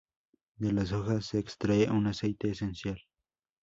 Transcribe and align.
De 0.55 0.71
las 0.73 0.93
hojas 0.93 1.27
se 1.27 1.37
extrae 1.37 1.87
un 1.91 2.07
aceite 2.07 2.49
esencial. 2.49 2.99